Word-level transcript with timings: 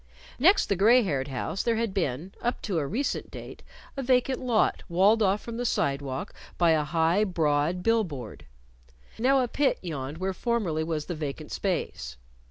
Next 0.39 0.65
the 0.67 0.75
gray 0.75 1.03
haired 1.03 1.27
house 1.27 1.61
there 1.61 1.75
had 1.75 1.93
been 1.93 2.33
up 2.41 2.63
to 2.63 2.79
a 2.79 2.87
recent 2.87 3.29
date 3.29 3.61
a 3.95 4.01
vacant 4.01 4.39
lot 4.39 4.81
walled 4.89 5.21
off 5.21 5.41
from 5.41 5.57
the 5.57 5.63
sidewalk 5.63 6.33
by 6.57 6.71
a 6.71 6.83
high, 6.83 7.23
broad 7.23 7.83
bill 7.83 8.03
board. 8.03 8.47
Now 9.19 9.41
a 9.43 9.47
pit 9.47 9.77
yawned 9.83 10.17
where 10.17 10.33
formerly 10.33 10.83
was 10.83 11.05
the 11.05 11.13
vacant 11.13 11.51
space. 11.51 12.17